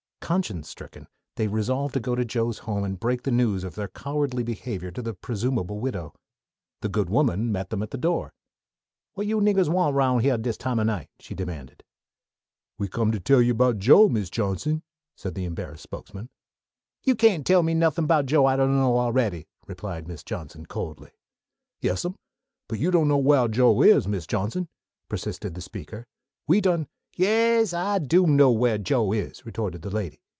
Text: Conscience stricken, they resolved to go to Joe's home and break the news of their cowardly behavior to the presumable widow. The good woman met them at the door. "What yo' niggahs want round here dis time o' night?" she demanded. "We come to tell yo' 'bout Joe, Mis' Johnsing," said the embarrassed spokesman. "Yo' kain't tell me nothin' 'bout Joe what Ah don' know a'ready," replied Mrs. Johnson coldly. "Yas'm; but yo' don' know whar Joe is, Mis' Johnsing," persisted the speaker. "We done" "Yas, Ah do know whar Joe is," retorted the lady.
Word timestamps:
Conscience 0.23 0.69
stricken, 0.69 1.09
they 1.35 1.47
resolved 1.49 1.93
to 1.93 1.99
go 1.99 2.15
to 2.15 2.23
Joe's 2.23 2.59
home 2.59 2.85
and 2.85 2.97
break 2.97 3.23
the 3.23 3.31
news 3.33 3.65
of 3.65 3.75
their 3.75 3.89
cowardly 3.89 4.43
behavior 4.43 4.89
to 4.89 5.01
the 5.01 5.13
presumable 5.13 5.81
widow. 5.81 6.13
The 6.79 6.87
good 6.87 7.09
woman 7.09 7.51
met 7.51 7.69
them 7.69 7.83
at 7.83 7.91
the 7.91 7.97
door. 7.97 8.31
"What 9.15 9.27
yo' 9.27 9.41
niggahs 9.41 9.67
want 9.67 9.93
round 9.93 10.21
here 10.21 10.37
dis 10.37 10.55
time 10.55 10.79
o' 10.79 10.83
night?" 10.83 11.09
she 11.19 11.35
demanded. 11.35 11.83
"We 12.77 12.87
come 12.87 13.11
to 13.11 13.19
tell 13.19 13.41
yo' 13.41 13.53
'bout 13.53 13.79
Joe, 13.79 14.07
Mis' 14.07 14.29
Johnsing," 14.29 14.83
said 15.17 15.35
the 15.35 15.43
embarrassed 15.43 15.83
spokesman. 15.83 16.29
"Yo' 17.03 17.13
kain't 17.15 17.45
tell 17.45 17.61
me 17.61 17.73
nothin' 17.73 18.05
'bout 18.07 18.25
Joe 18.25 18.43
what 18.43 18.53
Ah 18.57 18.65
don' 18.65 18.73
know 18.77 19.01
a'ready," 19.01 19.49
replied 19.67 20.05
Mrs. 20.05 20.23
Johnson 20.23 20.65
coldly. 20.65 21.11
"Yas'm; 21.81 22.15
but 22.69 22.79
yo' 22.79 22.89
don' 22.89 23.09
know 23.09 23.17
whar 23.17 23.49
Joe 23.49 23.81
is, 23.81 24.07
Mis' 24.07 24.27
Johnsing," 24.27 24.69
persisted 25.09 25.55
the 25.55 25.59
speaker. 25.61 26.07
"We 26.47 26.61
done" 26.61 26.87
"Yas, 27.17 27.73
Ah 27.73 27.99
do 27.99 28.25
know 28.25 28.49
whar 28.51 28.77
Joe 28.77 29.11
is," 29.11 29.45
retorted 29.45 29.81
the 29.81 29.89
lady. 29.89 30.19